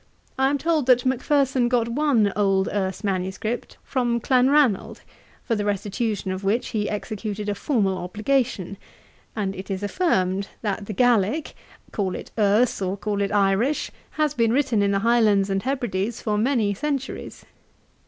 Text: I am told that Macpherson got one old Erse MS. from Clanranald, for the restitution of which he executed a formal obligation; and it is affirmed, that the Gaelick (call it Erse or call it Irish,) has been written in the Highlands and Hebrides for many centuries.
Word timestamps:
I 0.39 0.49
am 0.49 0.57
told 0.57 0.87
that 0.87 1.05
Macpherson 1.05 1.67
got 1.67 1.87
one 1.87 2.33
old 2.35 2.67
Erse 2.69 3.03
MS. 3.03 3.37
from 3.83 4.19
Clanranald, 4.19 5.01
for 5.43 5.53
the 5.53 5.63
restitution 5.63 6.31
of 6.31 6.43
which 6.43 6.69
he 6.69 6.89
executed 6.89 7.47
a 7.47 7.53
formal 7.53 7.99
obligation; 7.99 8.77
and 9.35 9.55
it 9.55 9.69
is 9.69 9.83
affirmed, 9.83 10.47
that 10.63 10.87
the 10.87 10.93
Gaelick 10.95 11.53
(call 11.91 12.15
it 12.15 12.31
Erse 12.35 12.81
or 12.81 12.97
call 12.97 13.21
it 13.21 13.31
Irish,) 13.31 13.91
has 14.17 14.33
been 14.33 14.51
written 14.51 14.81
in 14.81 14.89
the 14.89 14.97
Highlands 15.05 15.51
and 15.51 15.61
Hebrides 15.61 16.19
for 16.19 16.35
many 16.35 16.73
centuries. 16.73 17.45